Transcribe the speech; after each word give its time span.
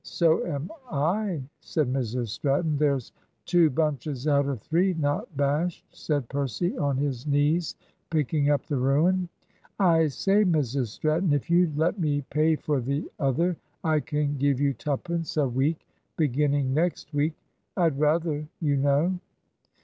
"So 0.03 0.43
am 0.47 0.71
I," 0.89 1.43
said 1.59 1.93
Mrs 1.93 2.29
Stratton. 2.29 2.75
"There's 2.75 3.11
two 3.45 3.69
bunches 3.69 4.27
out 4.27 4.47
of 4.47 4.59
three 4.59 4.95
not 4.95 5.37
bashed," 5.37 5.85
said 5.95 6.27
Percy, 6.27 6.75
on 6.75 6.97
his 6.97 7.27
knees 7.27 7.75
picking 8.09 8.49
up 8.49 8.65
the 8.65 8.77
ruin. 8.77 9.29
"I 9.77 10.07
say, 10.07 10.43
Mrs 10.43 10.87
Stratton, 10.87 11.31
if 11.33 11.51
you'd 11.51 11.77
let 11.77 11.99
me 11.99 12.23
pay 12.31 12.55
for 12.55 12.81
the 12.81 13.11
other 13.19 13.57
I 13.83 13.99
can 13.99 14.37
give 14.39 14.59
you 14.59 14.73
twopence 14.73 15.37
a 15.37 15.47
week, 15.47 15.85
beginning 16.17 16.73
next 16.73 17.13
week. 17.13 17.35
I'd 17.77 17.99
rather, 17.99 18.47
you 18.59 18.77
know." 18.77 19.19